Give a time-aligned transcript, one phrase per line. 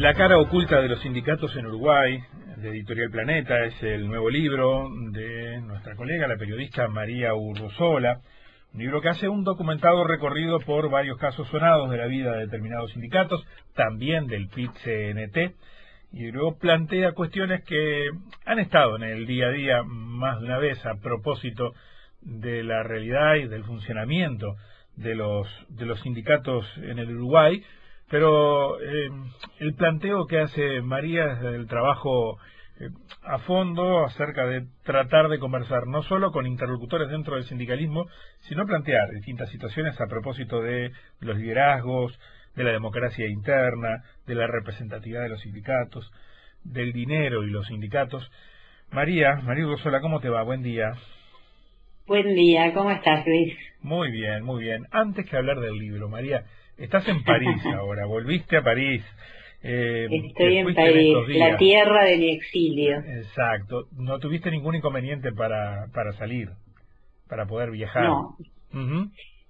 [0.00, 2.18] La cara oculta de los sindicatos en Uruguay,
[2.56, 8.22] de Editorial Planeta, es el nuevo libro de nuestra colega, la periodista María Urrosola,
[8.72, 12.46] un libro que hace un documentado recorrido por varios casos sonados de la vida de
[12.46, 15.54] determinados sindicatos, también del PIT-CNT,
[16.14, 18.08] y luego plantea cuestiones que
[18.46, 21.74] han estado en el día a día más de una vez a propósito
[22.22, 24.56] de la realidad y del funcionamiento
[24.96, 27.62] de los, de los sindicatos en el Uruguay,
[28.10, 29.08] pero eh,
[29.60, 32.38] el planteo que hace María es del trabajo
[32.80, 32.88] eh,
[33.22, 38.06] a fondo acerca de tratar de conversar no solo con interlocutores dentro del sindicalismo,
[38.48, 42.18] sino plantear distintas situaciones a propósito de los liderazgos,
[42.56, 46.10] de la democracia interna, de la representatividad de los sindicatos,
[46.64, 48.28] del dinero y los sindicatos.
[48.90, 50.42] María, María Ursola, ¿cómo te va?
[50.42, 50.90] Buen día.
[52.08, 53.56] Buen día, ¿cómo estás, Luis?
[53.82, 54.84] Muy bien, muy bien.
[54.90, 56.44] Antes que hablar del libro, María,
[56.80, 59.02] estás en París ahora, volviste a París.
[59.62, 62.98] Eh, Estoy en París, la tierra de mi exilio.
[62.98, 63.86] Exacto.
[63.96, 66.48] ¿No tuviste ningún inconveniente para, para salir,
[67.28, 68.04] para poder viajar?
[68.04, 68.36] No.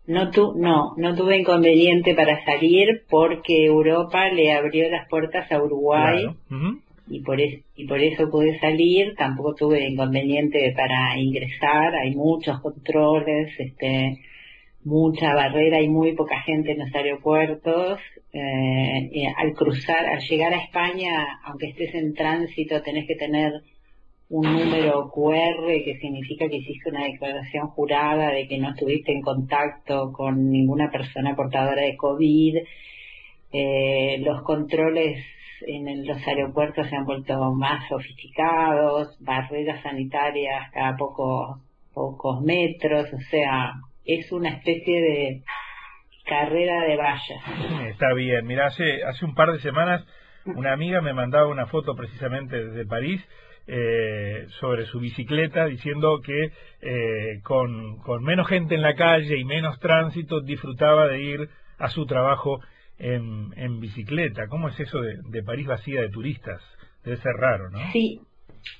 [0.07, 5.63] No, tu, no, no tuve inconveniente para salir porque Europa le abrió las puertas a
[5.63, 6.27] Uruguay
[7.09, 9.15] y, por y por eso pude salir.
[9.17, 11.95] Tampoco tuve inconveniente para ingresar.
[11.95, 14.19] Hay muchos controles, este,
[14.85, 18.01] mucha barrera y muy poca gente en los aeropuertos.
[18.33, 23.53] Eh, al cruzar, al llegar a España, aunque estés en tránsito, tenés que tener
[24.31, 29.23] un número QR que significa que hiciste una declaración jurada de que no estuviste en
[29.23, 32.59] contacto con ninguna persona portadora de COVID.
[33.53, 35.19] Eh, los controles
[35.67, 41.61] en los aeropuertos se han vuelto más sofisticados, barreras sanitarias cada poco,
[41.93, 43.73] pocos metros, o sea,
[44.15, 45.43] es una especie de
[46.27, 47.91] carrera de vallas.
[47.91, 50.05] Está bien, mira, hace, hace un par de semanas
[50.45, 53.23] una amiga me mandaba una foto precisamente desde París
[53.67, 59.45] eh, sobre su bicicleta diciendo que eh, con, con, menos gente en la calle y
[59.45, 61.49] menos tránsito disfrutaba de ir
[61.79, 62.61] a su trabajo
[62.99, 64.49] en, en bicicleta.
[64.49, 66.61] ¿Cómo es eso de, de, París vacía de turistas?
[67.05, 67.79] Debe ser raro, ¿no?
[67.93, 68.21] Sí,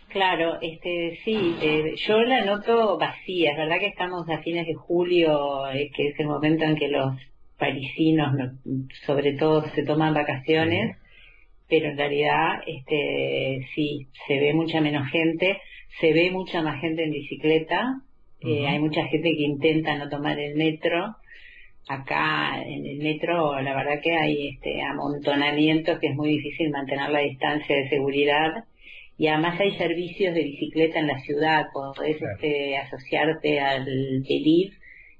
[0.09, 3.53] claro, este, sí, eh, yo la noto vacía.
[3.53, 5.63] Es verdad que estamos a fines de julio,
[5.95, 7.15] que es el momento en que los
[7.59, 8.35] parisinos,
[9.07, 10.97] sobre todo, se toman vacaciones
[11.71, 15.59] pero en realidad este sí se ve mucha menos gente
[16.01, 18.03] se ve mucha más gente en bicicleta
[18.41, 21.15] eh, hay mucha gente que intenta no tomar el metro
[21.89, 27.09] acá en el metro la verdad que hay este amontonamiento que es muy difícil mantener
[27.11, 28.65] la distancia de seguridad
[29.21, 34.73] y además hay servicios de bicicleta en la ciudad podés este, asociarte al ELIV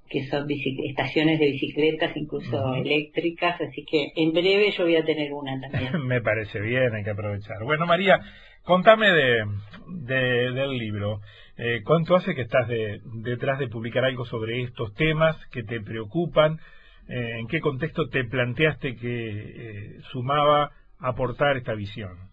[0.09, 5.35] que son estaciones de bicicletas, incluso eléctricas, así que en breve yo voy a tener
[5.35, 6.03] una también.
[6.07, 7.59] Me parece bien, hay que aprovechar.
[7.63, 8.19] Bueno, María,
[8.65, 9.45] contame de,
[10.07, 11.21] del libro.
[11.59, 12.69] Eh, ¿Cuánto hace que estás
[13.23, 16.59] detrás de publicar algo sobre estos temas que te preocupan?
[17.07, 22.30] Eh, ¿En qué contexto te planteaste que eh, sumaba aportar esta visión?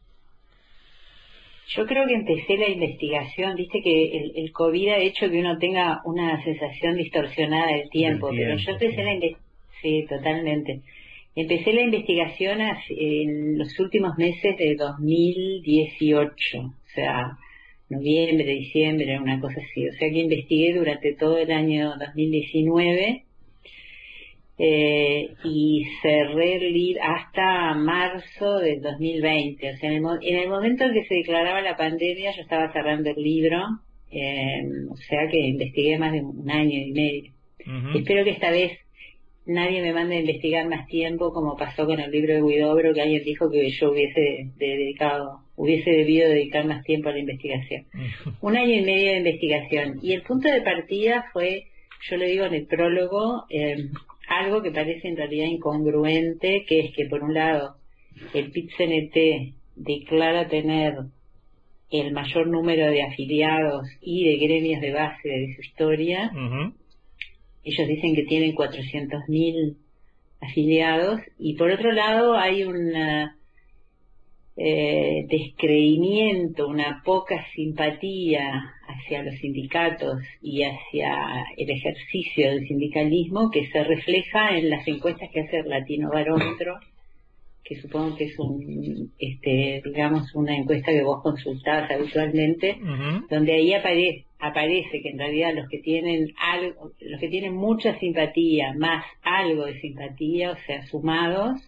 [1.70, 5.58] Yo creo que empecé la investigación, viste que el, el, COVID ha hecho que uno
[5.58, 9.52] tenga una sensación distorsionada del tiempo, pero yo empecé la investigación,
[9.82, 10.82] sí, totalmente.
[11.36, 17.38] Empecé la investigación en los últimos meses de 2018, o sea,
[17.90, 19.88] noviembre, diciembre, una cosa así.
[19.88, 23.27] O sea que investigué durante todo el año 2019
[24.60, 29.72] eh, y cerré el hasta marzo del 2020.
[29.72, 33.22] O sea, en el, momento en que se declaraba la pandemia yo estaba cerrando el
[33.22, 33.60] libro,
[34.12, 37.32] eh, o sea que investigué más de un año y medio.
[37.94, 38.72] Espero que esta vez
[39.46, 43.02] nadie me mande a investigar más tiempo como pasó con el libro de Guidobro, que
[43.02, 47.86] alguien dijo que yo hubiese dedicado, hubiese debido dedicar más tiempo a la investigación.
[48.42, 50.00] un año y medio de investigación.
[50.02, 51.66] Y el punto de partida fue,
[52.10, 53.90] yo le digo en el prólogo, eh,
[54.28, 57.76] algo que parece en realidad incongruente, que es que por un lado
[58.34, 60.96] el PIT-CNT declara tener
[61.90, 66.32] el mayor número de afiliados y de gremios de base de su historia.
[67.64, 69.78] Ellos dicen que tienen 400.000
[70.42, 73.38] afiliados y por otro lado hay una
[74.58, 83.68] eh, descreimiento, una poca simpatía hacia los sindicatos y hacia el ejercicio del sindicalismo que
[83.68, 86.80] se refleja en las encuestas que hace el Latino Barómetro,
[87.64, 92.78] que supongo que es un, este, digamos, una encuesta que vos consultás habitualmente,
[93.30, 98.00] donde ahí aparece, aparece que en realidad los que tienen algo, los que tienen mucha
[98.00, 101.60] simpatía, más algo de simpatía, o sea, sumados,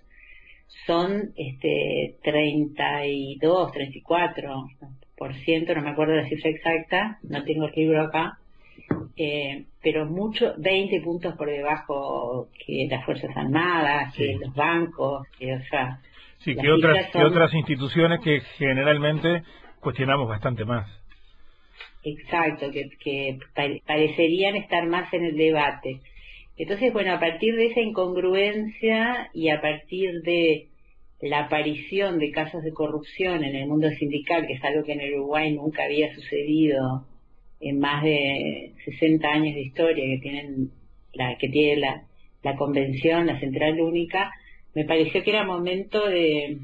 [0.86, 4.99] son este 32, 34 por ciento,
[5.75, 8.38] no me acuerdo la cifra exacta, no tengo el libro acá,
[9.18, 15.54] eh, pero mucho, 20 puntos por debajo que las Fuerzas Armadas, que los bancos, que,
[15.54, 16.00] o sea...
[16.39, 19.44] Sí, que otras, que otras instituciones que generalmente
[19.81, 20.88] cuestionamos bastante más.
[22.04, 23.39] Exacto, que, que
[23.86, 26.00] parecerían estar más en el debate.
[26.56, 30.69] Entonces, bueno, a partir de esa incongruencia y a partir de
[31.21, 35.01] la aparición de casos de corrupción en el mundo sindical, que es algo que en
[35.01, 37.06] el Uruguay nunca había sucedido
[37.60, 40.71] en más de 60 años de historia que tienen
[41.13, 42.04] la que tiene la,
[42.44, 44.31] la convención, la central única,
[44.75, 46.57] me pareció que era momento de,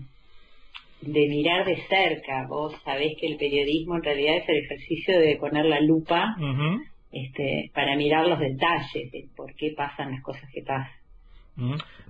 [1.01, 2.45] de mirar de cerca.
[2.47, 6.35] Vos sabés que el periodismo en realidad es el ejercicio de poner la lupa
[7.11, 10.91] este, para mirar los detalles de por qué pasan las cosas que pasan.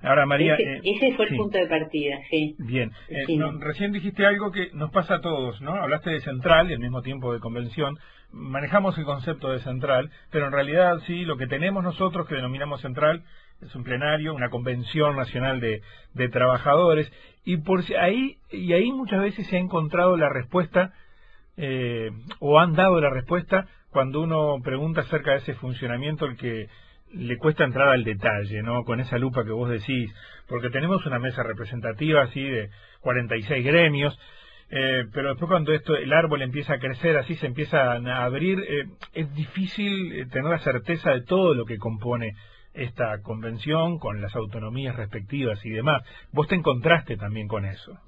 [0.02, 0.54] Ahora, María.
[0.54, 2.56] Ese, eh, fue el punto de partida, sí.
[2.58, 2.90] Bien.
[3.08, 3.24] Eh,
[3.60, 5.74] recién dijiste algo que nos pasa a todos, ¿no?
[5.74, 7.98] Hablaste de central y al mismo tiempo de convención.
[8.32, 12.80] Manejamos el concepto de central, pero en realidad, sí, lo que tenemos nosotros que denominamos
[12.80, 13.22] central
[13.62, 15.80] es un plenario, una convención nacional de,
[16.12, 17.10] de trabajadores,
[17.44, 20.92] y por ahí, y ahí muchas veces se ha encontrado la respuesta,
[21.56, 22.10] eh,
[22.40, 26.68] o han dado la respuesta cuando uno pregunta acerca de ese funcionamiento el que
[27.16, 28.84] le cuesta entrar al detalle, ¿no?
[28.84, 30.12] Con esa lupa que vos decís,
[30.48, 32.70] porque tenemos una mesa representativa así de
[33.00, 34.18] 46 gremios,
[34.70, 38.58] eh, pero después cuando esto el árbol empieza a crecer, así se empieza a abrir,
[38.60, 42.32] eh, es difícil eh, tener la certeza de todo lo que compone
[42.74, 46.02] esta convención con las autonomías respectivas y demás.
[46.32, 47.98] Vos te encontraste también con eso.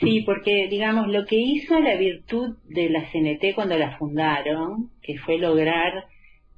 [0.00, 5.18] Sí, porque digamos lo que hizo la virtud de la CNT cuando la fundaron, que
[5.18, 6.06] fue lograr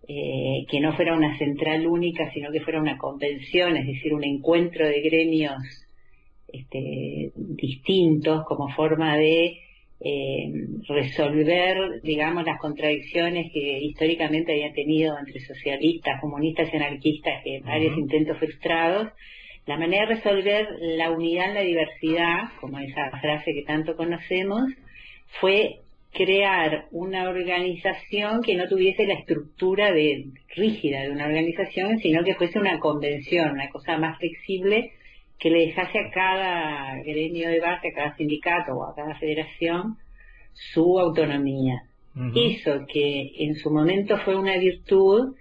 [0.09, 4.25] eh, que no fuera una central única, sino que fuera una convención, es decir, un
[4.25, 5.87] encuentro de gremios
[6.53, 9.59] este, distintos como forma de
[10.01, 10.53] eh,
[10.89, 17.97] resolver, digamos, las contradicciones que históricamente habían tenido entre socialistas, comunistas y anarquistas, que varios
[17.97, 19.09] intentos frustrados,
[19.67, 24.65] la manera de resolver la unidad en la diversidad, como esa frase que tanto conocemos,
[25.41, 25.81] fue
[26.12, 32.35] crear una organización que no tuviese la estructura de, rígida de una organización, sino que
[32.35, 34.93] fuese una convención, una cosa más flexible
[35.38, 39.97] que le dejase a cada gremio de base, a cada sindicato o a cada federación
[40.53, 41.82] su autonomía.
[42.35, 45.35] Eso que en su momento fue una virtud,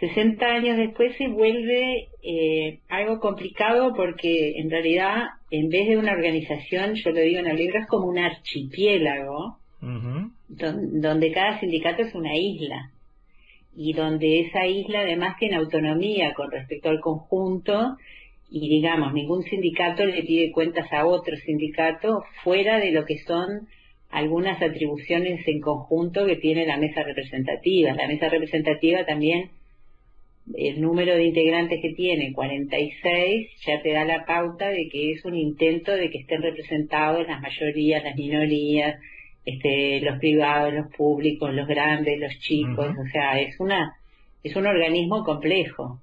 [0.00, 6.12] 60 años después se vuelve eh, algo complicado porque en realidad en vez de una
[6.12, 9.58] organización, yo lo digo en el libro, es como un archipiélago
[10.56, 12.90] donde cada sindicato es una isla
[13.76, 17.96] y donde esa isla además tiene autonomía con respecto al conjunto
[18.50, 23.68] y digamos ningún sindicato le pide cuentas a otro sindicato fuera de lo que son
[24.10, 27.94] algunas atribuciones en conjunto que tiene la mesa representativa.
[27.94, 29.50] La mesa representativa también
[30.54, 35.24] el número de integrantes que tiene, 46, ya te da la pauta de que es
[35.24, 39.00] un intento de que estén representados las mayorías, las minorías,
[39.44, 43.94] este, los privados, los públicos, los grandes, los chicos, o sea, es una
[44.42, 46.00] es un organismo complejo.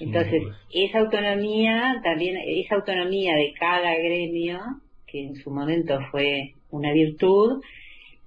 [0.00, 0.42] Entonces,
[0.72, 4.60] esa autonomía, también esa autonomía de cada gremio,
[5.06, 7.60] que en su momento fue una virtud,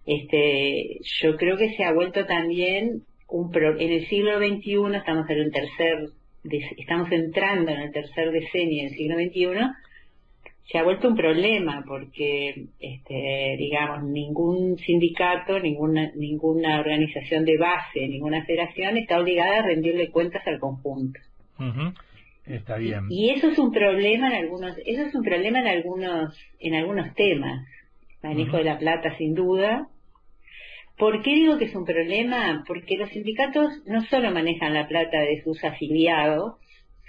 [0.06, 5.38] este, yo creo que se ha vuelto también un en el siglo XXI estamos en
[5.40, 6.10] el tercer
[6.78, 9.48] estamos entrando en el tercer decenio del siglo XXI
[10.66, 18.08] se ha vuelto un problema porque, este, digamos, ningún sindicato, ninguna, ninguna organización de base,
[18.08, 21.20] ninguna federación está obligada a rendirle cuentas al conjunto.
[22.46, 23.06] Está bien.
[23.10, 27.14] Y, eso es un problema en algunos, eso es un problema en algunos, en algunos
[27.16, 27.68] temas.
[28.22, 29.90] Manejo de la plata, sin duda.
[30.98, 32.64] ¿Por qué digo que es un problema?
[32.66, 36.56] Porque los sindicatos no solo manejan la plata de sus afiliados,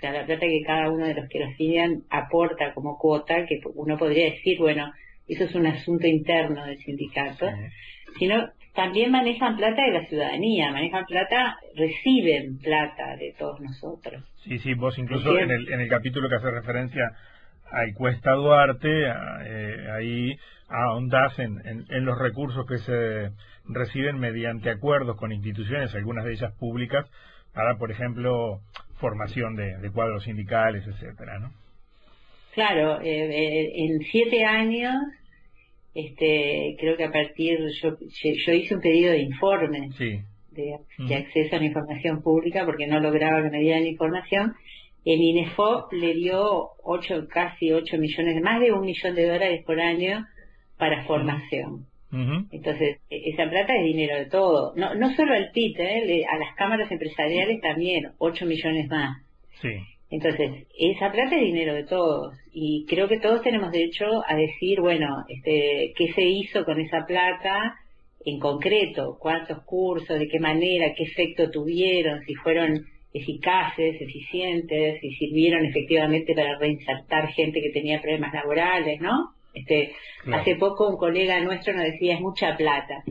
[0.05, 3.61] sea, la plata que cada uno de los que lo afilian aporta como cuota, que
[3.75, 4.93] uno podría decir, bueno,
[5.27, 7.49] eso es un asunto interno del sindicato,
[8.19, 14.23] sino también manejan plata de la ciudadanía, manejan plata, reciben plata de todos nosotros.
[14.43, 17.13] Sí, sí, vos incluso en el, en el capítulo que hace referencia
[17.71, 20.37] a Cuesta Duarte, eh, ahí
[20.69, 23.31] ahondás en, en, los recursos que se
[23.67, 27.07] reciben mediante acuerdos con instituciones, algunas de ellas públicas,
[27.55, 28.61] para, por ejemplo,
[28.97, 31.53] formación de, cuadros sindicales, etcétera, ¿no?
[32.55, 34.95] Claro, eh, eh, en siete años,
[35.95, 39.89] este, creo que a partir, yo, yo hice un pedido de informe
[40.53, 44.55] de, acceso a la información pública porque no lograba que me dieran información
[45.05, 49.79] el INEFOP le dio ocho, casi 8 millones, más de un millón de dólares por
[49.79, 50.27] año
[50.79, 51.87] para formación.
[52.51, 54.73] Entonces, e, esa plata es dinero de todo.
[54.77, 56.25] No, no solo al PIT, ¿eh?
[56.31, 59.23] a las cámaras empresariales también, 8 millones más.
[59.61, 59.71] Sí.
[60.11, 62.35] Entonces, esa plata es dinero de todos.
[62.53, 67.05] Y creo que todos tenemos derecho a decir, bueno, este, qué se hizo con esa
[67.07, 67.75] plata
[68.25, 75.11] en concreto, cuántos cursos, de qué manera, qué efecto tuvieron, si fueron eficaces, eficientes, si
[75.15, 79.34] sirvieron efectivamente para reinsertar gente que tenía problemas laborales, ¿no?
[79.55, 79.93] Este,
[80.33, 83.05] Hace poco un colega nuestro nos decía, es mucha plata.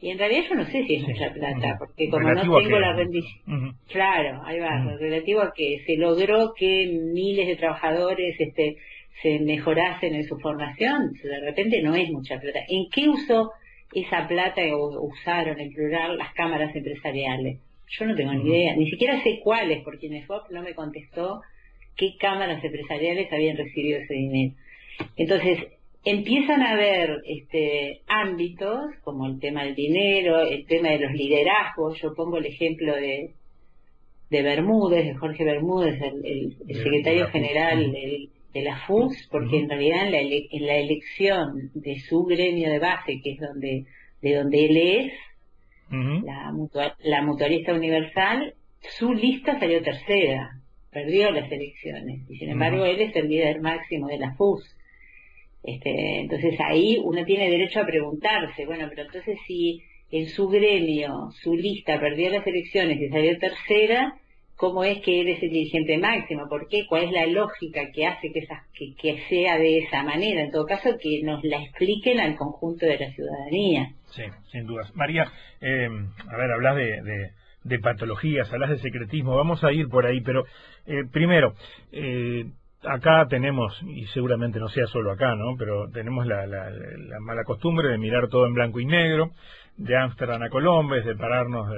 [0.00, 2.94] Y en realidad yo no sé si es mucha plata, porque como no tengo la
[2.94, 3.76] rendición...
[3.88, 8.76] Claro, ahí va, relativo a que se logró que miles de trabajadores este,
[9.22, 12.60] se mejorasen en su formación, de repente no es mucha plata.
[12.68, 13.52] ¿En qué usó
[13.94, 17.58] esa plata o usaron en plural las cámaras empresariales?
[17.88, 21.40] Yo no tengo ni idea, ni siquiera sé cuáles, porque Nefop no me contestó
[21.96, 24.54] qué cámaras empresariales habían recibido ese dinero.
[25.16, 25.58] Entonces,
[26.04, 32.00] empiezan a haber este, ámbitos, como el tema del dinero, el tema de los liderazgos.
[32.00, 33.34] Yo pongo el ejemplo de,
[34.30, 40.12] de Bermúdez, de Jorge Bermúdez, el, secretario general de, la FUS, porque en realidad en
[40.12, 43.84] la, en la elección de su gremio de base, que es donde
[44.24, 45.12] de donde él es,
[45.90, 53.14] la, mutualista universal, su lista salió tercera, perdió las elecciones, y sin embargo él es
[53.16, 54.64] el líder máximo de la FUS.
[55.64, 61.30] Este, entonces ahí uno tiene derecho a preguntarse, bueno, pero entonces si en su gremio,
[61.42, 64.14] su lista perdió las elecciones y salió tercera,
[64.56, 66.48] ¿cómo es que él es el dirigente máximo?
[66.48, 66.86] ¿Por qué?
[66.86, 70.42] ¿Cuál es la lógica que hace que, que, sea de esa manera?
[70.42, 73.92] En todo caso, que nos la expliquen al conjunto de la ciudadanía.
[74.10, 74.94] Sí, sin dudas.
[74.94, 75.88] María, eh,
[76.28, 77.30] a ver, hablas de,
[77.64, 80.44] de, patologías, hablas de secretismo, vamos a ir por ahí, pero
[80.86, 81.54] eh, primero,
[81.90, 82.44] eh,
[82.88, 85.56] acá tenemos, y seguramente no sea solo acá, ¿no?
[85.58, 86.70] Pero tenemos la, la,
[87.20, 89.30] mala costumbre de mirar todo en blanco y negro,
[89.76, 91.68] de Ámsterdam a Colombes, de pararnos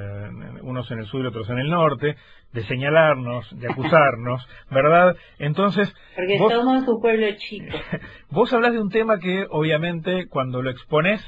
[0.63, 2.17] unos en el sur y otros en el norte,
[2.53, 5.17] de señalarnos, de acusarnos, ¿verdad?
[5.39, 5.93] Entonces...
[6.15, 7.77] Porque somos un pueblo chico.
[8.31, 11.21] Vos hablas de un tema que obviamente cuando lo expones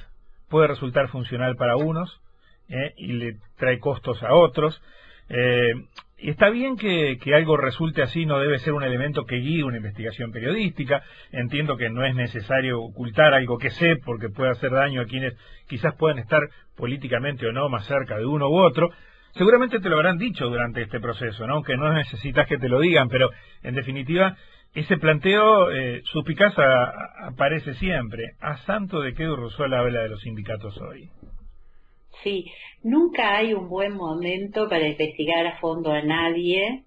[0.49, 2.21] puede resultar funcional para unos
[2.69, 2.93] ¿eh?
[2.97, 4.81] y le trae costos a otros.
[5.29, 5.75] Eh,
[6.19, 10.33] está bien que, algo resulte así, no debe ser un elemento que guíe una investigación
[10.33, 11.03] periodística.
[11.33, 15.35] Entiendo que no es necesario ocultar algo que sé porque puede hacer daño a quienes
[15.69, 16.43] quizás puedan estar
[16.77, 18.91] políticamente o no más cerca de uno u otro.
[19.35, 21.63] Seguramente te lo habrán dicho durante este proceso, ¿no?
[21.63, 23.31] Que no necesitas que te lo digan, pero
[23.63, 24.37] en definitiva
[24.75, 26.55] ese planteo eh, suspicaz
[27.23, 28.33] aparece siempre.
[28.41, 31.09] ¿A santo de qué Rousseau habla de los sindicatos hoy?
[32.23, 32.51] Sí,
[32.83, 36.83] nunca hay un buen momento para investigar a fondo a nadie.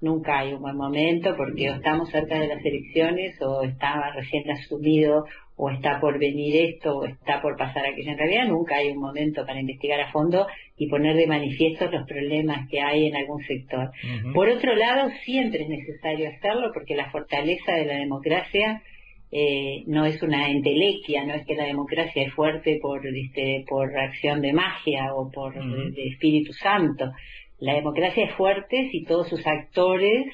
[0.00, 4.48] Nunca hay un buen momento porque o estamos cerca de las elecciones o estaba recién
[4.48, 5.24] asumido
[5.56, 8.12] o está por venir esto o está por pasar aquello.
[8.12, 12.06] En realidad nunca hay un momento para investigar a fondo y poner de manifiesto los
[12.06, 13.90] problemas que hay en algún sector.
[14.32, 18.82] Por otro lado, siempre es necesario hacerlo porque la fortaleza de la democracia
[19.30, 23.90] eh, no es una entelequia, no es que la democracia es fuerte por, este, por
[23.90, 25.54] reacción de magia o por
[25.96, 27.12] Espíritu Santo.
[27.58, 30.26] La democracia es fuerte si todos sus actores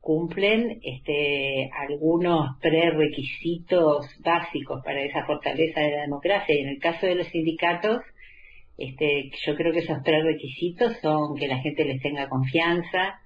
[0.00, 6.54] cumplen este, algunos prerequisitos básicos para esa fortaleza de la democracia.
[6.54, 8.02] Y en el caso de los sindicatos,
[8.76, 13.20] este, yo creo que esos prerequisitos son que la gente les tenga confianza,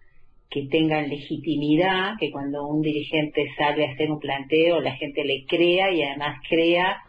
[0.50, 5.44] que tengan legitimidad, que cuando un dirigente sale a hacer un planteo, la gente le
[5.46, 7.02] crea y además crea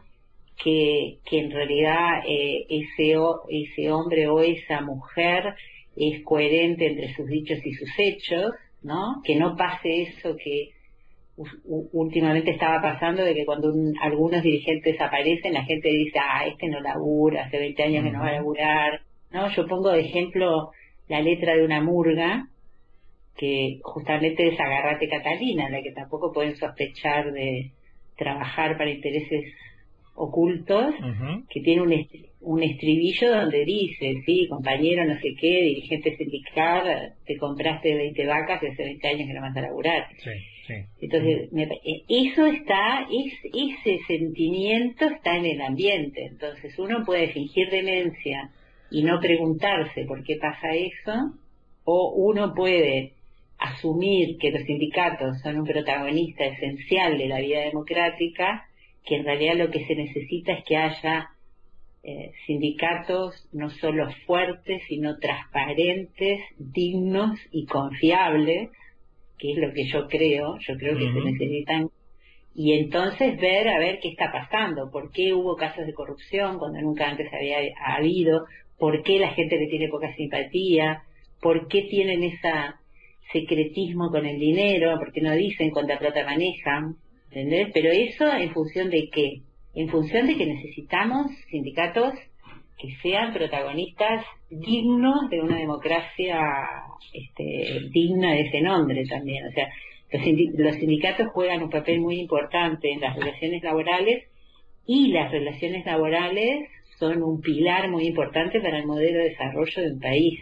[0.61, 3.15] que, que en realidad eh, ese,
[3.49, 5.53] ese hombre o esa mujer
[5.95, 8.51] es coherente entre sus dichos y sus hechos,
[8.81, 9.21] ¿no?
[9.23, 10.69] Que no pase eso que
[11.93, 16.79] últimamente estaba pasando de que cuando algunos dirigentes aparecen, la gente dice, ah, este no
[16.79, 19.01] labura, hace 20 años que no va a laburar,
[19.31, 19.49] ¿no?
[19.51, 20.71] Yo pongo de ejemplo
[21.07, 22.47] la letra de una murga,
[23.37, 27.71] que justamente es Agarrate Catalina, la que tampoco pueden sospechar de
[28.17, 29.53] trabajar para intereses
[30.15, 30.95] ocultos,
[31.49, 32.07] que tiene un,
[32.41, 38.63] un estribillo donde dice, sí, compañero, no sé qué, dirigente sindical, te compraste 20 vacas
[38.63, 40.07] y hace 20 años que no vas a laburar.
[40.99, 46.25] Entonces, eh, eso está, es, ese sentimiento está en el ambiente.
[46.25, 48.49] Entonces, uno puede fingir demencia
[48.89, 51.33] y no preguntarse por qué pasa eso,
[51.83, 53.13] o uno puede
[53.57, 58.67] asumir que los sindicatos son un protagonista esencial de la vida democrática,
[59.03, 61.29] que en realidad lo que se necesita es que haya
[62.03, 68.69] eh, sindicatos no solo fuertes, sino transparentes, dignos y confiables,
[69.37, 71.89] que es lo que yo creo, yo creo que se necesitan,
[72.55, 76.81] y entonces ver a ver qué está pasando, por qué hubo casos de corrupción cuando
[76.81, 78.45] nunca antes había habido,
[78.79, 81.03] por qué la gente le tiene poca simpatía,
[81.39, 82.47] por qué tienen ese
[83.31, 86.95] secretismo con el dinero, por qué no dicen cuánta plata manejan,
[87.29, 87.69] ¿entendés?
[87.73, 89.41] Pero eso en función de qué?
[89.75, 92.13] En función de que necesitamos sindicatos
[92.77, 96.39] que sean protagonistas dignos de una democracia
[97.13, 99.45] este, digna de ese nombre también.
[99.47, 99.67] O sea,
[100.57, 104.25] los, sindicatos juegan un papel muy importante en las relaciones laborales
[104.85, 109.91] y las relaciones laborales son un pilar muy importante para el modelo de desarrollo de
[109.91, 110.39] un país.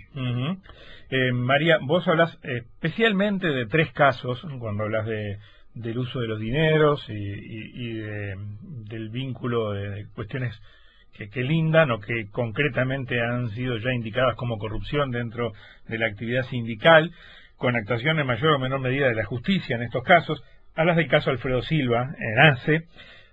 [1.10, 5.38] Eh, María, vos hablas especialmente de tres casos cuando hablas de,
[5.76, 8.00] del uso de los dineros y,
[8.90, 10.60] del vínculo de cuestiones
[11.14, 15.54] que, lindan o que concretamente han sido ya indicadas como corrupción dentro
[15.88, 17.12] de la actividad sindical,
[17.58, 20.44] con actuación en mayor o menor medida de la justicia en estos casos.
[20.76, 22.88] Hablas del caso Alfredo Silva en ANSE,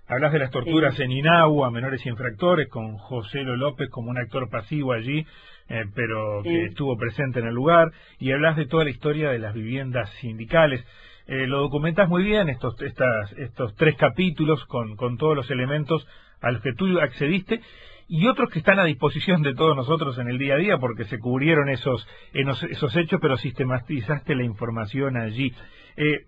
[0.07, 4.17] hablas de las torturas en INAU a menores infractores, con José Lo López como un
[4.17, 5.25] actor pasivo allí,
[5.69, 9.39] eh, pero que estuvo presente en el lugar, y hablas de toda la historia de
[9.39, 10.85] las viviendas sindicales.
[11.25, 16.05] Eh, lo documentas muy bien, estos, estas, estos tres capítulos con, con todos los elementos
[16.41, 17.61] a los que tú accediste
[18.09, 21.05] y otros que están a disposición de todos nosotros en el día a día porque
[21.05, 25.53] se cubrieron esos, esos hechos pero sistematizaste la información allí.
[25.95, 26.25] Eh,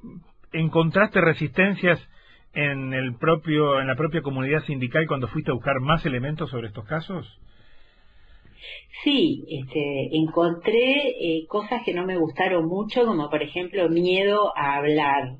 [0.53, 2.00] ¿Encontraste resistencias
[2.55, 6.67] en, el propio, en la propia comunidad sindical cuando fuiste a buscar más elementos sobre
[6.67, 7.39] estos casos?
[9.03, 14.77] Sí, este, encontré eh, cosas que no me gustaron mucho, como por ejemplo miedo a
[14.77, 15.35] hablar.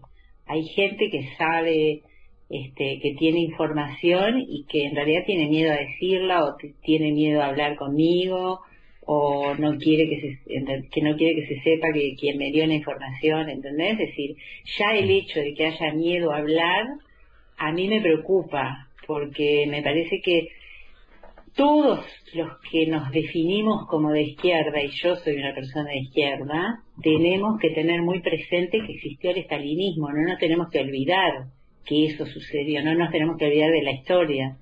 [0.46, 2.04] Hay gente que sabe
[2.50, 7.42] este, que tiene información y que en realidad tiene miedo a decirla o tiene miedo
[7.42, 8.62] a hablar conmigo
[9.06, 12.66] o no quiere que se, que no quiere que se sepa que quien me dio
[12.68, 13.94] la información, ¿entendés?
[13.94, 14.36] Es decir,
[14.78, 16.86] ya el hecho de que haya miedo a hablar
[17.58, 20.48] a mí me preocupa porque me parece que
[21.56, 26.84] todos los que nos definimos como de izquierda, y yo soy una persona de izquierda,
[27.02, 31.46] tenemos que tener muy presente que existió el estalinismo, no nos tenemos que olvidar
[31.86, 34.58] que eso sucedió, no nos tenemos que olvidar de la historia.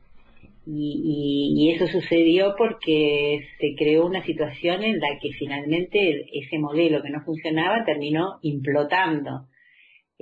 [0.65, 7.09] Y, eso sucedió porque se creó una situación en la que finalmente ese modelo que
[7.09, 9.47] no funcionaba terminó implotando.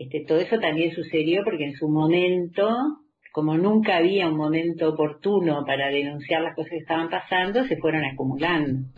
[0.03, 2.67] Este, todo eso también sucedió porque en su momento
[3.31, 8.03] como nunca había un momento oportuno para denunciar las cosas que estaban pasando, se fueron
[8.03, 8.89] acumulando.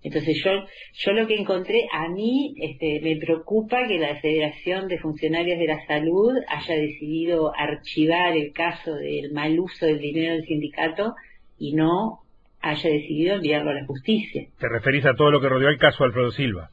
[0.00, 0.52] Entonces yo,
[0.92, 5.66] yo lo que encontré, a mí este, me preocupa que la Federación de Funcionarios de
[5.66, 11.14] la Salud haya decidido archivar el caso del mal uso del dinero del sindicato
[11.58, 12.20] y no
[12.60, 14.46] haya decidido enviarlo a la justicia.
[14.58, 16.70] ¿Te referís a todo lo que rodeó el caso Alfredo Silva?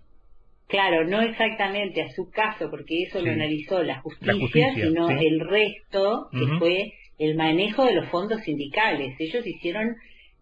[0.72, 6.30] Claro, no exactamente a su caso, porque eso lo analizó la justicia, sino el resto,
[6.32, 9.14] que fue el manejo de los fondos sindicales.
[9.20, 9.98] Ellos hicieron,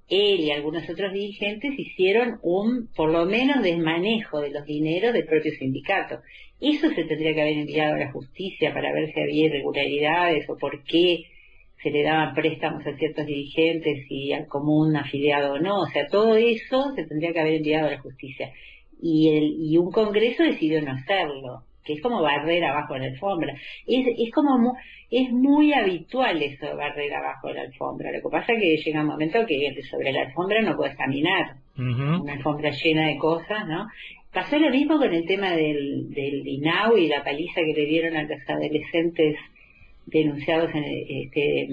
[0.08, 5.26] él y algunos otros dirigentes hicieron un, por lo menos, desmanejo de los dineros del
[5.26, 6.20] propio sindicato.
[6.62, 10.58] Eso se tendría que haber enviado a la justicia para ver si había irregularidades o
[10.58, 11.24] por qué
[11.82, 15.82] se le daban préstamos a ciertos dirigentes y al común afiliado o no.
[15.82, 18.52] O sea, todo eso se tendría que haber enviado a la justicia
[19.02, 23.06] y, el, y un Congreso decidió no hacerlo, que es como barrer abajo de la
[23.08, 23.54] alfombra.
[23.88, 24.76] Es, es como
[25.12, 28.12] es muy habitual eso, barrer abajo de la alfombra.
[28.12, 31.56] Lo que pasa es que llega un momento que sobre la alfombra no puedes caminar,
[31.76, 33.88] una alfombra llena de cosas, ¿no?
[34.34, 38.16] Pasó lo mismo con el tema del, del INAU y la paliza que le dieron
[38.16, 39.38] a los adolescentes
[40.10, 41.68] denunciados, en este,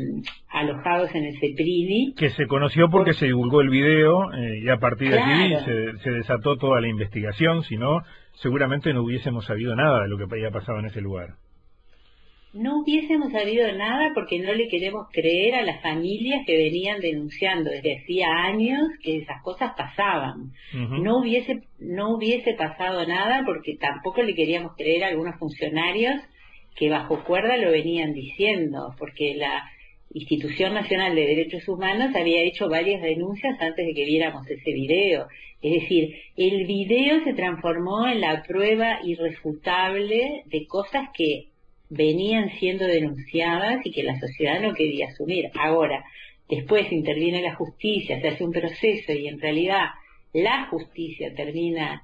[0.49, 2.15] alojados en el CEPRIDI.
[2.17, 5.55] Que se conoció porque se divulgó el video eh, y a partir de allí
[6.03, 8.03] se, desató toda la investigación, si no,
[8.35, 11.35] seguramente no hubiésemos sabido nada de lo que había pasado en ese lugar.
[12.53, 17.71] No hubiésemos sabido nada porque no le queremos creer a las familias que venían denunciando
[17.71, 20.53] desde hacía años que esas cosas pasaban.
[20.73, 26.15] No hubiese no hubiese pasado nada porque tampoco le queríamos creer a algunos funcionarios
[26.77, 29.65] que bajo cuerda lo venían diciendo, porque la
[30.13, 35.27] Institución Nacional de Derechos Humanos había hecho varias denuncias antes de que viéramos ese video.
[35.61, 41.49] Es decir, el video se transformó en la prueba irrefutable de cosas que
[41.89, 45.51] venían siendo denunciadas y que la sociedad no quería asumir.
[45.59, 46.05] Ahora,
[46.49, 49.87] después interviene la justicia, se hace un proceso y en realidad
[50.33, 52.03] la justicia termina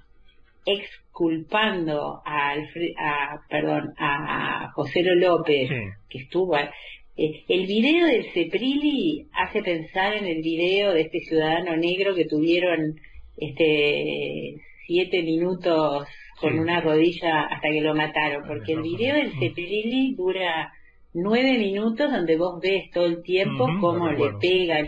[1.12, 5.68] exculpando a, a perdón a José López
[6.09, 11.77] que estuvo eh, el video del Ceprili hace pensar en el video de este ciudadano
[11.77, 12.96] negro que tuvieron
[13.37, 14.55] este
[14.87, 16.09] siete minutos
[16.40, 20.72] con una rodilla hasta que lo mataron, porque el video del Cepelini dura
[21.12, 24.83] nueve minutos donde vos ves todo el tiempo cómo le pega,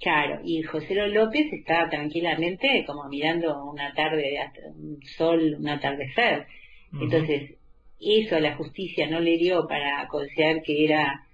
[0.00, 4.38] Claro, y José López estaba tranquilamente como mirando una tarde,
[4.76, 6.46] un sol, un atardecer.
[6.92, 7.54] Entonces,
[8.00, 11.24] eso a la justicia no le dio para considerar que era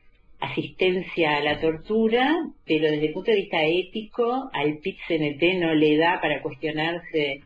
[0.41, 5.97] asistencia a la tortura, pero desde el punto de vista ético, al PIT-CNT no le
[5.97, 7.41] da para cuestionarse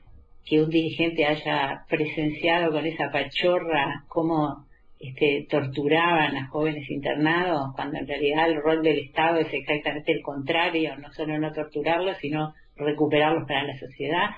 [0.44, 4.67] que un dirigente haya presenciado con esa pachorra cómo
[5.00, 10.22] este, torturaban a jóvenes internados, cuando en realidad el rol del Estado es exactamente el
[10.22, 14.30] contrario, no solo no torturarlos, sino recuperarlos para la sociedad.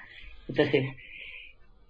[0.48, 0.84] Entonces,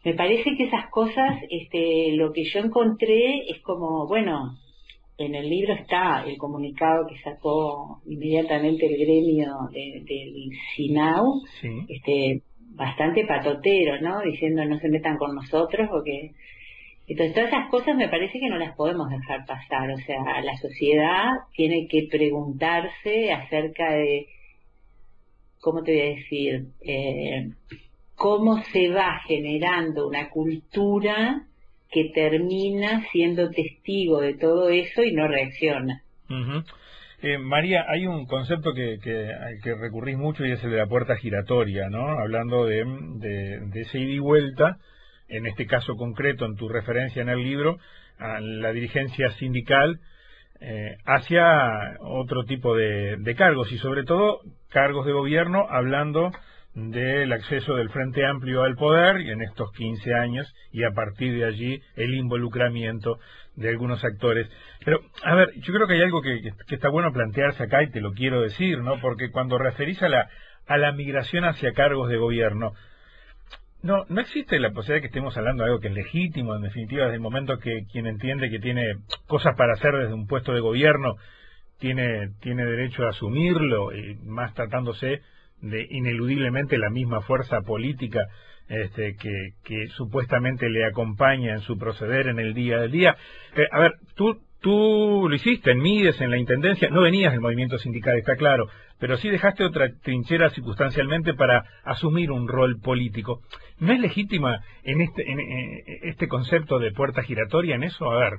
[0.04, 4.56] me parece que esas cosas, este, lo que yo encontré es como, bueno,
[5.18, 11.42] en el libro está el comunicado que sacó inmediatamente el gremio del SINAU,
[11.88, 12.42] este,
[12.74, 14.22] bastante patotero, ¿no?
[14.22, 16.30] Diciendo no se metan con nosotros porque
[17.10, 19.90] entonces, todas esas cosas me parece que no las podemos dejar pasar.
[19.90, 21.24] O sea, la sociedad
[21.56, 24.28] tiene que preguntarse acerca de,
[25.60, 26.66] ¿cómo te voy a decir?
[26.82, 27.50] Eh,
[28.14, 31.46] cómo se va generando una cultura
[31.90, 36.04] que termina siendo testigo de todo eso y no reacciona.
[37.22, 40.76] Eh, María, hay un concepto que, que, al que recurrís mucho y es el de
[40.76, 42.08] la puerta giratoria, ¿no?
[42.20, 44.78] Hablando de, de, de ese ida y vuelta
[45.30, 47.78] en este caso concreto, en tu referencia en el libro,
[48.18, 50.00] a la dirigencia sindical
[50.62, 56.30] eh, hacia otro tipo de, cargos y sobre todo cargos de gobierno hablando
[56.74, 61.34] del acceso del Frente Amplio al poder y en estos 15 años y a partir
[61.34, 63.18] de allí el involucramiento
[63.56, 64.48] de algunos actores.
[64.84, 67.90] Pero, a ver, yo creo que hay algo que, que, está bueno plantearse acá y
[67.90, 69.00] te lo quiero decir, ¿no?
[69.00, 70.28] Porque cuando referís a la,
[70.66, 72.74] a la migración hacia cargos de gobierno,
[73.82, 76.62] no, no existe la posibilidad de que estemos hablando de algo que es legítimo, en
[76.62, 80.52] definitiva, desde el momento que quien entiende que tiene cosas para hacer desde un puesto
[80.52, 81.16] de gobierno
[81.78, 85.22] tiene, tiene derecho a asumirlo, y más tratándose
[85.62, 88.26] de ineludiblemente la misma fuerza política
[88.68, 93.16] este, que, supuestamente le acompaña en su proceder en el día a día.
[93.56, 97.40] Eh, a ver, tú, tú lo hiciste en Mides, en la Intendencia, no venías del
[97.40, 98.66] movimiento sindical, está claro,
[98.98, 103.40] pero sí dejaste otra trinchera circunstancialmente para asumir un rol político.
[103.78, 105.40] ¿No es legítima en este, en,
[106.02, 108.10] este concepto de puerta giratoria en eso?
[108.10, 108.32] A ver.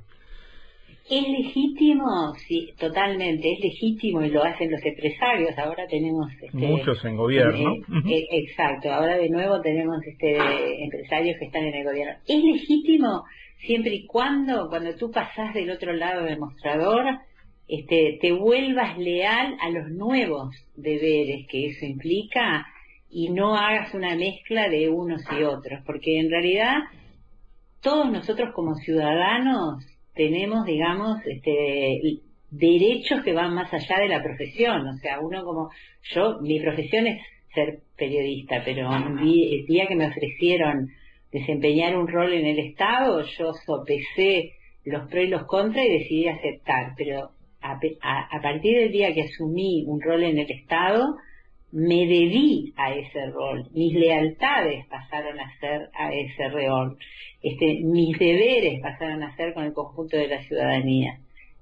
[1.10, 5.58] Es legítimo, sí, totalmente, es legítimo y lo hacen los empresarios.
[5.58, 6.32] Ahora tenemos...
[6.40, 7.74] Este, Muchos en gobierno.
[8.08, 10.38] Eh, exacto, ahora de nuevo tenemos este,
[10.84, 12.14] empresarios que están en el gobierno.
[12.28, 13.24] Es legítimo
[13.66, 17.06] siempre y cuando, cuando tú pasás del otro lado del mostrador,
[17.68, 22.66] este, te vuelvas leal a los nuevos deberes que eso implica
[23.10, 26.76] y no hagas una mezcla de unos y otros, porque en realidad
[27.82, 32.00] todos nosotros como ciudadanos tenemos, digamos, este,
[32.50, 34.88] derechos que van más allá de la profesión.
[34.88, 35.70] O sea, uno como
[36.14, 37.22] yo, mi profesión es
[37.54, 40.90] ser periodista, pero el día que me ofrecieron
[41.32, 46.28] desempeñar un rol en el Estado, yo sopesé los pros y los contras y decidí
[46.28, 46.94] aceptar.
[46.98, 51.16] Pero a, partir del día que asumí un rol en el Estado,
[51.72, 56.98] me debí a ese rol, mis lealtades pasaron a ser a ese rol,
[57.42, 61.20] este, mis deberes pasaron a ser con el conjunto de la ciudadanía.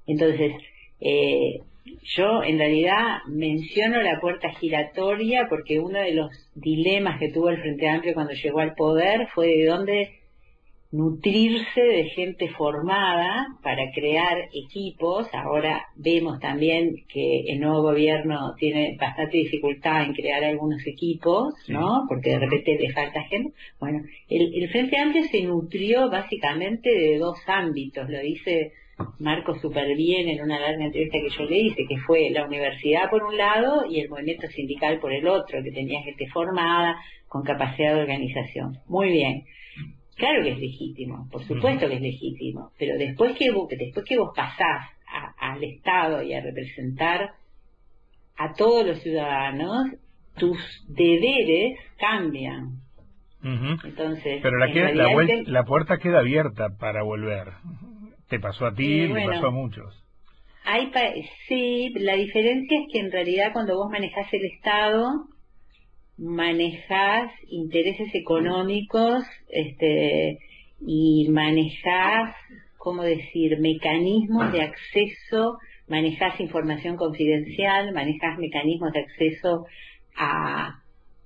[0.08, 0.53] Entonces,
[0.99, 1.60] eh,
[2.04, 7.62] yo en realidad menciono la puerta giratoria porque uno de los dilemas que tuvo el
[7.62, 10.19] Frente Amplio cuando llegó al poder fue de dónde
[10.91, 15.28] nutrirse de gente formada para crear equipos.
[15.34, 22.06] Ahora vemos también que el nuevo gobierno tiene bastante dificultad en crear algunos equipos, ¿no?
[22.08, 23.54] Porque de repente le falta gente.
[23.80, 28.73] Bueno, el, el Frente Amplio se nutrió básicamente de dos ámbitos, lo dice
[29.19, 33.09] Marco súper bien en una larga entrevista que yo le hice, que fue la universidad
[33.09, 37.43] por un lado y el movimiento sindical por el otro, que tenía gente formada, con
[37.43, 38.77] capacidad de organización.
[38.88, 39.43] Muy bien.
[40.15, 44.17] Claro que es legítimo, por supuesto que es legítimo, pero después que vos, después que
[44.17, 44.89] vos pasás
[45.38, 47.31] al Estado y a representar
[48.38, 49.88] a todos los ciudadanos,
[50.38, 50.57] tus
[50.89, 52.81] deberes cambian.
[53.41, 54.67] Entonces, pero la,
[55.45, 57.47] la puerta queda abierta para volver.
[58.29, 60.03] Te pasó a ti, le pasó a muchos.
[60.65, 60.91] Hay
[61.47, 65.25] sí, la diferencia es que en realidad cuando vos manejás el Estado,
[66.17, 70.37] manejás intereses económicos este,
[70.85, 72.35] y manejás,
[72.77, 79.65] ¿cómo decir?, mecanismos de acceso, manejás información confidencial, manejás mecanismos de acceso
[80.15, 80.83] a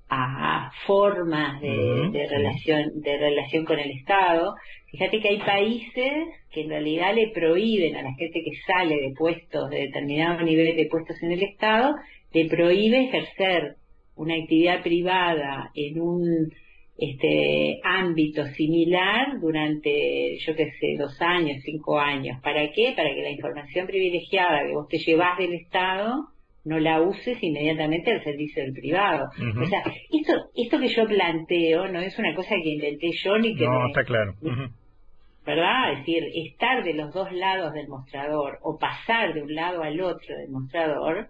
[0.09, 4.53] a formas de, relación de relación con el Estado.
[4.91, 6.13] Fíjate que hay países
[6.51, 10.75] que en realidad le prohíben a la gente que sale de puestos, de determinado nivel
[10.75, 11.95] de puestos en el Estado,
[12.31, 13.75] le prohíbe ejercer
[14.15, 16.53] una actividad privada en un
[16.95, 22.39] este ámbito similar durante, yo qué sé, dos años, cinco años.
[22.43, 22.93] ¿Para qué?
[22.95, 26.32] Para que la información privilegiada que vos te llevas del Estado
[26.65, 29.29] no la uses inmediatamente al servicio del privado.
[29.61, 33.55] O sea, esto, esto que yo planteo no es una cosa que inventé yo ni
[33.55, 33.65] que...
[33.65, 34.35] No, está claro.
[35.45, 35.91] ¿Verdad?
[35.91, 39.99] Es decir, estar de los dos lados del mostrador o pasar de un lado al
[39.99, 41.27] otro del mostrador,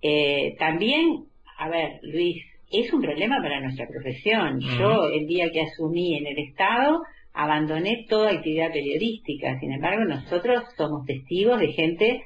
[0.00, 1.26] eh, también,
[1.58, 4.60] a ver, Luis, es un problema para nuestra profesión.
[4.60, 7.02] Yo, el día que asumí en el Estado,
[7.34, 9.58] abandoné toda actividad periodística.
[9.60, 12.22] Sin embargo, nosotros somos testigos de gente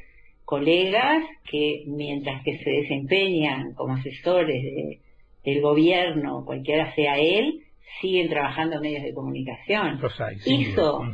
[0.50, 4.98] colegas que mientras que se desempeñan como asesores
[5.44, 7.60] del gobierno, cualquiera sea él,
[8.00, 10.00] siguen trabajando en medios de comunicación.
[10.44, 11.04] eso,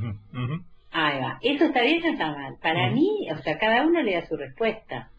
[1.42, 2.56] eso está bien o está mal.
[2.62, 5.10] Para mí, o sea, cada uno le da su respuesta.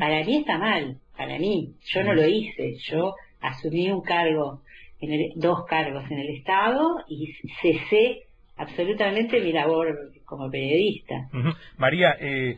[0.00, 1.74] Para mí está mal, para mí.
[1.94, 4.62] Yo no lo hice, yo asumí un cargo,
[5.00, 8.24] en dos cargos en el Estado y cesé
[8.56, 11.28] absolutamente mi labor como periodista.
[11.76, 12.56] María, eh,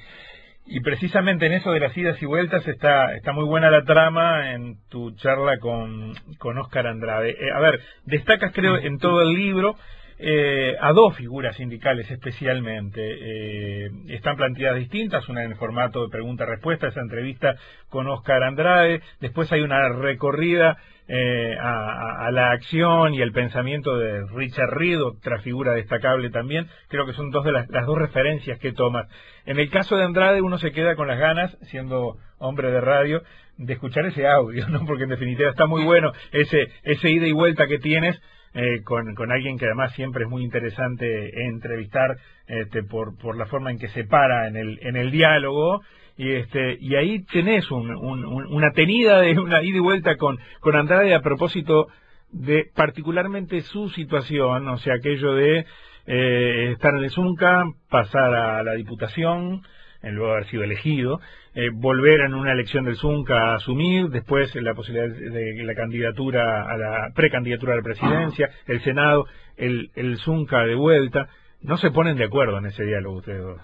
[0.67, 4.53] y precisamente en eso de las idas y vueltas está, está muy buena la trama
[4.53, 7.31] en tu charla con, con Oscar Andrade.
[7.31, 9.77] Eh, a ver, destacas creo en todo el libro
[10.19, 13.01] eh, a dos figuras sindicales especialmente.
[13.01, 17.55] Eh, están planteadas distintas, una en el formato de pregunta-respuesta, esa entrevista
[17.89, 24.27] con Oscar Andrade, después hay una recorrida eh, a, la acción y el pensamiento de
[24.35, 28.73] Richard Reed, otra figura destacable también, creo que son dos de las, dos referencias que
[28.73, 29.07] tomas.
[29.45, 33.23] En el caso de Andrade uno se queda con las ganas, siendo hombre de radio,
[33.57, 34.85] de escuchar ese audio, ¿no?
[34.87, 38.21] Porque en definitiva está muy bueno ese, ese ida y vuelta que tienes
[38.55, 42.17] eh, con, con, alguien que además siempre es muy interesante entrevistar
[42.47, 45.83] este, por, por la forma en que se para en el, en el diálogo
[46.17, 50.77] y este y ahí tenés un, una tenida de una ida y vuelta con, con
[50.77, 51.89] Andrade a propósito
[52.31, 55.67] de particularmente su situación, o sea, aquello de
[56.07, 59.63] eh, estar en el Zunca, pasar a la Diputación,
[60.03, 61.21] en luego de haber sido elegido,
[61.55, 66.63] eh, volver en una elección del Zunca a asumir, después la posibilidad de la candidatura
[66.71, 69.27] a la precandidatura a la presidencia, el Senado,
[69.57, 71.29] el, el Zunca de vuelta.
[71.63, 73.61] No se ponen de acuerdo en ese diálogo ustedes dos.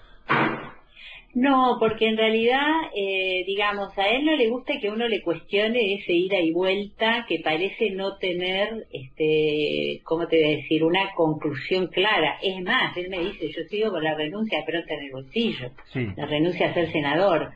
[1.35, 2.61] No, porque en realidad,
[2.95, 7.25] eh, digamos, a él no le gusta que uno le cuestione ese ida y vuelta
[7.27, 12.37] que parece no tener, este, ¿cómo te voy a decir?, una conclusión clara.
[12.43, 15.71] Es más, él me dice, yo sigo con la renuncia pronta en el bolsillo,
[16.15, 17.49] la renuncia a ser senador.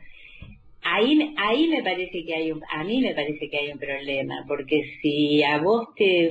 [0.82, 4.44] Ahí, ahí me parece que hay un, a mí me parece que hay un problema,
[4.48, 6.30] porque si a vos te,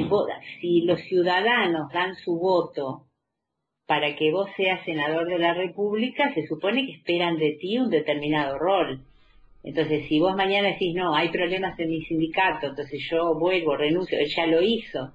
[0.60, 3.07] si los ciudadanos dan su voto
[3.88, 7.89] para que vos seas senador de la República, se supone que esperan de ti un
[7.89, 9.02] determinado rol.
[9.63, 14.19] Entonces, si vos mañana decís, no, hay problemas en mi sindicato, entonces yo vuelvo, renuncio,
[14.19, 15.13] él ya lo hizo.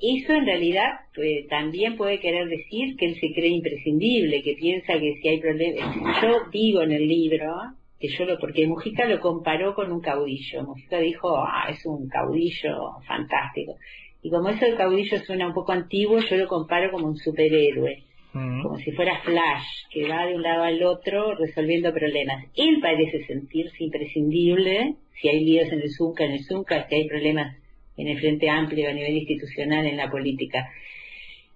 [0.00, 4.98] Eso en realidad pues, también puede querer decir que él se cree imprescindible, que piensa
[4.98, 5.94] que si hay problemas.
[6.20, 7.54] Yo digo en el libro,
[8.00, 10.64] que yo lo, porque Mujica lo comparó con un caudillo.
[10.64, 13.76] Mujica dijo, ah, es un caudillo fantástico.
[14.22, 18.04] Y como eso del caudillo suena un poco antiguo, yo lo comparo como un superhéroe,
[18.32, 22.44] como si fuera Flash, que va de un lado al otro resolviendo problemas.
[22.54, 27.08] Él parece sentirse imprescindible, si hay líos en el Zunca, en el Zunca, si hay
[27.08, 27.56] problemas
[27.96, 30.70] en el Frente Amplio a nivel institucional en la política.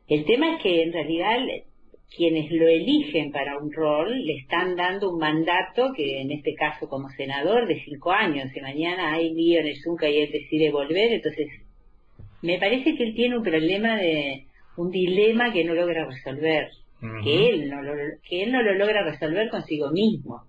[0.09, 1.39] El tema es que en realidad
[2.17, 6.89] quienes lo eligen para un rol le están dando un mandato que en este caso
[6.89, 10.71] como senador de cinco años, si mañana hay lío en el Zunca y él decide
[10.71, 11.49] volver, entonces
[12.43, 14.45] me parece que él tiene un problema de
[14.77, 16.69] un dilema que no logra resolver,
[17.23, 17.93] que él no lo,
[18.29, 20.45] que él no lo logra resolver consigo mismo.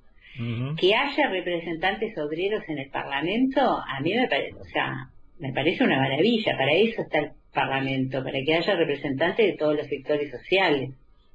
[0.80, 5.84] Que haya representantes obreros en el Parlamento, a mí me parece, o sea, me parece
[5.84, 6.56] una maravilla.
[6.56, 10.92] Para eso está el Parlamento, para que haya representantes de todos los sectores sociales.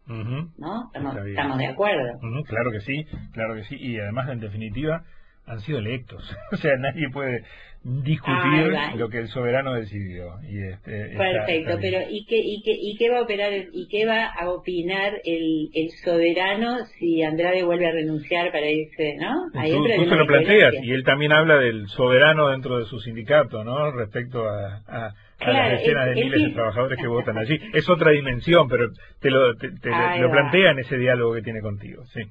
[0.07, 0.91] ¿No?
[0.95, 2.19] Estamos, de acuerdo.
[2.47, 3.77] Claro que sí, claro que sí.
[3.77, 5.05] Y además, en definitiva,
[5.47, 6.37] han sido electos.
[6.53, 7.45] o sea, nadie puede
[7.85, 10.38] discutir lo que el soberano decidió.
[10.49, 14.07] Y este, Perfecto, pero ¿y qué, y, qué, ¿y qué va a operar y qué
[14.07, 19.35] va a opinar el, el soberano si Andrade vuelve a renunciar para irse, ¿no?
[19.55, 23.64] Ahí tú, se lo planteas y él también habla del soberano dentro de su sindicato,
[23.64, 23.90] ¿no?
[23.90, 27.59] Respecto a, a, las decenas de miles de trabajadores que votan allí.
[27.73, 28.90] Es otra dimensión, pero
[29.21, 29.68] te lo, te,
[30.21, 32.23] lo plantea en ese diálogo que tiene contigo, sí.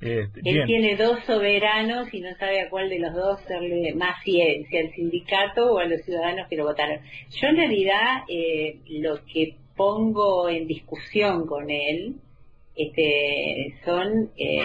[0.00, 4.22] Este, Él tiene dos soberanos y no sabe a cuál de los dos serle más
[4.22, 7.00] fiel, si al sindicato o a los ciudadanos que lo votaron.
[7.40, 12.16] Yo en realidad eh, lo que pongo en discusión con él
[12.74, 14.60] este, son eh,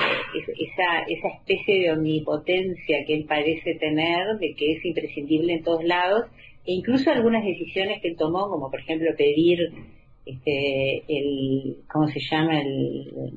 [0.59, 5.83] esa, esa especie de omnipotencia que él parece tener, de que es imprescindible en todos
[5.85, 6.25] lados,
[6.65, 9.59] e incluso algunas decisiones que él tomó, como por ejemplo pedir
[10.25, 12.61] este, el, ¿cómo se llama?
[12.61, 13.31] El,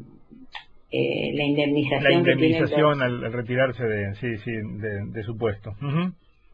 [0.94, 2.04] eh, la indemnización.
[2.04, 5.72] La indemnización al, retirarse de, sí, sí, de, su puesto.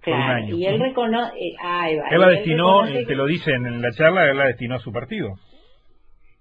[0.00, 1.36] Claro, y él reconoce...
[1.36, 4.92] Eh, él la destinó, te lo dice en la charla, él la destinó a su
[4.92, 5.34] partido.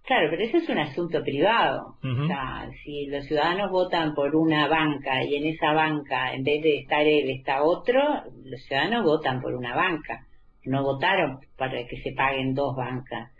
[0.06, 1.98] Claro, pero ese es un asunto privado.
[2.02, 6.64] O sea, si los ciudadanos votan por una banca y en esa banca, en vez
[6.64, 8.02] de estar él, está otro,
[8.44, 10.26] los ciudadanos votan por una banca.
[10.66, 13.32] No votaron para que se paguen dos bancas.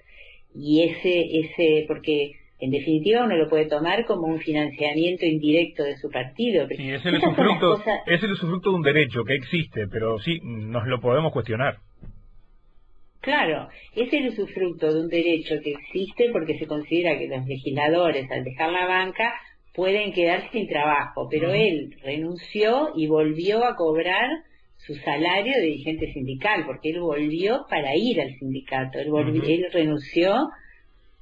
[0.54, 5.98] Y ese, ese, porque en definitiva uno lo puede tomar como un financiamiento indirecto de
[5.98, 6.68] su partido.
[6.68, 10.86] Sí, es el, usufructo, es el usufructo de un derecho que existe, pero sí, nos
[10.88, 11.78] lo podemos cuestionar.
[13.22, 18.30] Claro, es el usufructo de un derecho que existe porque se considera que los legisladores
[18.32, 19.34] al dejar la banca
[19.74, 24.30] pueden quedar sin trabajo, pero él renunció y volvió a cobrar
[24.78, 29.10] su salario de dirigente sindical, porque él volvió para ir al sindicato, él,
[29.48, 30.50] él renunció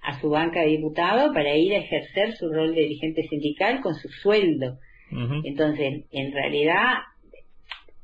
[0.08, 3.94] a su banca de diputado para ir a ejercer su rol de dirigente sindical con
[3.96, 4.78] su sueldo.
[5.44, 6.94] Entonces, en realidad,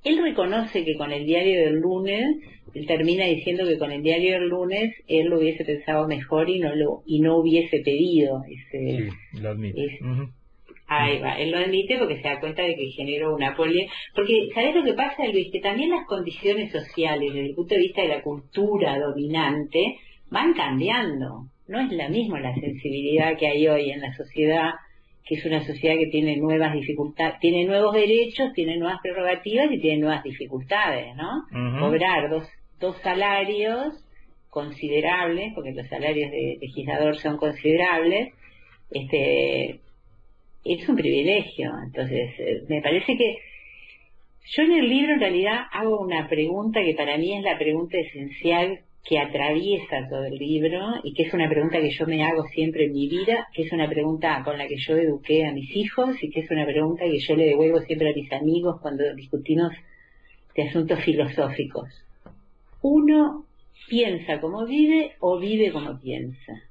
[0.03, 2.25] él reconoce que con el diario del lunes
[2.73, 6.59] él termina diciendo que con el diario del lunes él lo hubiese pensado mejor y
[6.59, 9.99] no lo y no hubiese pedido ese sí, lo admite.
[10.87, 13.85] ahí va él lo admite porque se da cuenta de que generó una polia
[14.15, 17.81] porque sabes lo que pasa Luis que también las condiciones sociales desde el punto de
[17.81, 19.97] vista de la cultura dominante
[20.31, 24.71] van cambiando no es la misma la sensibilidad que hay hoy en la sociedad
[25.25, 29.79] que es una sociedad que tiene nuevas dificultades, tiene nuevos derechos, tiene nuevas prerrogativas y
[29.79, 31.45] tiene nuevas dificultades, ¿no?
[31.79, 32.47] Cobrar dos,
[32.79, 34.03] dos salarios
[34.49, 38.33] considerables, porque los salarios de legislador son considerables,
[38.91, 39.79] este
[40.65, 41.71] es un privilegio.
[41.85, 43.37] Entonces, eh, me parece que
[44.55, 47.97] yo en el libro en realidad hago una pregunta que para mí es la pregunta
[47.97, 52.45] esencial que atraviesa todo el libro y que es una pregunta que yo me hago
[52.47, 55.75] siempre en mi vida, que es una pregunta con la que yo eduqué a mis
[55.75, 59.03] hijos y que es una pregunta que yo le devuelvo siempre a mis amigos cuando
[59.13, 59.73] discutimos
[60.55, 61.89] de asuntos filosóficos.
[62.81, 63.45] Uno
[63.89, 66.61] piensa como vive o vive como piensa.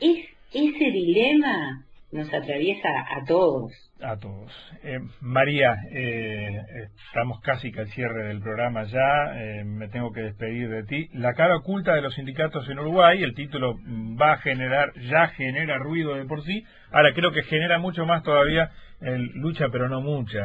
[0.00, 3.72] es, ese dilema nos atraviesa a todos.
[4.00, 4.50] A todos.
[4.82, 10.22] Eh, María, eh, estamos casi que al cierre del programa ya, eh, me tengo que
[10.22, 11.08] despedir de ti.
[11.12, 13.78] La cara oculta de los sindicatos en Uruguay, el título
[14.20, 18.22] va a generar, ya genera ruido de por sí, ahora creo que genera mucho más
[18.22, 20.40] todavía el lucha pero no mucha,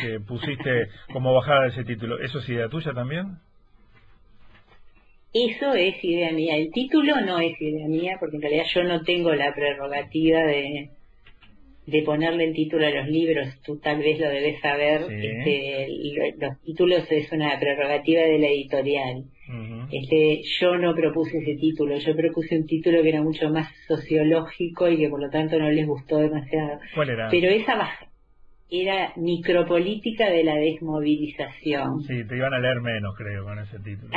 [0.00, 2.20] que pusiste como bajada de ese título.
[2.20, 3.38] ¿Eso es idea tuya también?
[5.32, 6.56] Eso es idea mía.
[6.56, 10.90] El título no es idea mía, porque en realidad yo no tengo la prerrogativa de,
[11.86, 15.86] de ponerle el título a los libros, tú tal vez lo debes saber, este,
[16.36, 19.24] los títulos es una prerrogativa de la editorial.
[19.92, 24.88] este, yo no propuse ese título, yo propuse un título que era mucho más sociológico
[24.88, 26.80] y que por lo tanto no les gustó demasiado.
[26.94, 27.28] ¿Cuál era?
[27.30, 28.06] Pero esa baja
[28.68, 32.02] era micropolítica de la desmovilización.
[32.02, 34.10] Sí, te iban a leer menos, creo, con ese título.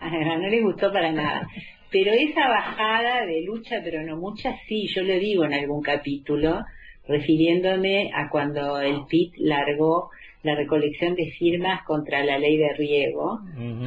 [0.00, 1.48] no les gustó para nada.
[1.90, 6.64] Pero esa bajada de lucha, pero no mucha, sí, yo lo digo en algún capítulo,
[7.06, 10.10] refiriéndome a cuando el PIT largó
[10.42, 13.40] la recolección de firmas contra la ley de riego,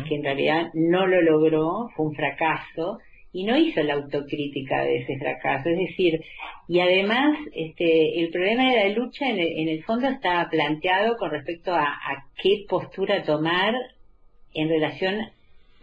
[0.08, 3.00] que en realidad no lo logró, fue un fracaso,
[3.32, 5.70] y no hizo la autocrítica de ese fracaso.
[5.70, 6.20] Es decir,
[6.68, 11.74] y además este, el problema de la lucha en el, fondo está planteado con respecto
[11.74, 11.96] a,
[12.42, 13.76] qué postura tomar
[14.54, 15.16] en relación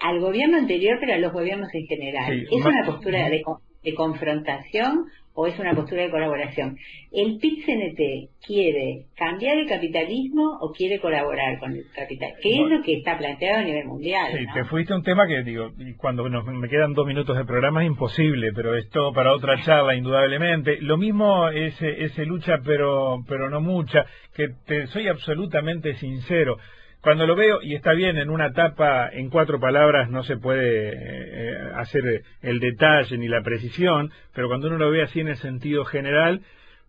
[0.01, 2.43] al gobierno anterior, pero a los gobiernos en general.
[2.51, 3.43] ¿Es una postura de,
[3.85, 5.05] de confrontación
[5.37, 6.79] o es una postura de colaboración.
[7.11, 12.35] ¿El PIT-CNT quiere cambiar el capitalismo o quiere colaborar con el capital?
[12.41, 14.33] ¿Qué es lo que está planteado a nivel mundial?
[14.33, 17.83] Sí, te fuiste a un tema que, digo, cuando me quedan dos minutos de programa
[17.83, 20.81] es imposible, pero es todo para otra charla, indudablemente.
[20.81, 26.59] Lo mismo ese, ese lucha, pero, pero no mucha, que te soy absolutamente sincero
[27.05, 30.91] cuando lo veo, y está bien, en una etapa, en cuatro palabras, no se puede
[30.95, 35.37] eh, hacer el detalle ni la precisión, pero cuando uno lo ve así en el
[35.37, 36.41] sentido general,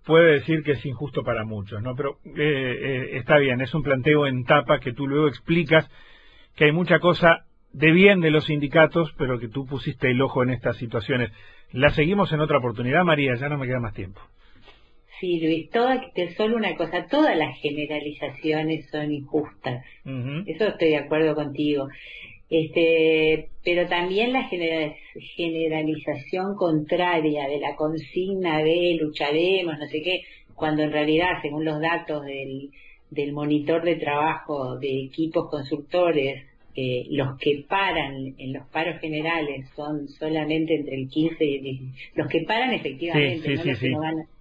[0.05, 1.97] puede decir que es injusto para muchos, ¿no?
[1.97, 5.85] Pero eh, eh, está bien, es un planteo en tapa que tú luego explicas
[6.55, 7.43] que hay mucha cosa
[7.73, 11.29] de bien de los sindicatos, pero que tú pusiste el ojo en estas situaciones.
[11.73, 14.21] La seguimos en otra oportunidad, María, ya no me queda más tiempo.
[15.25, 16.03] Sí, Luis, toda,
[16.37, 19.83] solo una cosa, todas las generalizaciones son injustas.
[20.45, 21.87] Eso estoy de acuerdo contigo.
[22.47, 24.47] Este, pero también la
[25.35, 30.21] generalización contraria de la consigna de lucharemos, no sé qué,
[30.53, 32.69] cuando en realidad, según los datos del,
[33.09, 36.43] del monitor de trabajo de equipos consultores,
[37.09, 42.11] los que paran en los paros generales son solamente entre el 15 y el 17,
[42.13, 44.34] los que paran efectivamente, no los que no van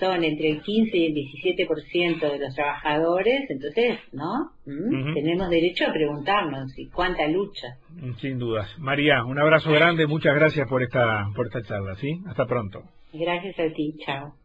[0.00, 4.50] son entre el 15 y el 17% de los trabajadores, entonces, ¿no?
[4.66, 5.14] ¿Mm?
[5.14, 7.76] Tenemos derecho a preguntarnos y cuánta lucha.
[8.20, 8.68] Sin dudas.
[8.78, 12.20] María, un abrazo grande, muchas gracias por esta por esta charla, ¿sí?
[12.26, 12.82] Hasta pronto.
[13.12, 14.39] Gracias a ti, chao.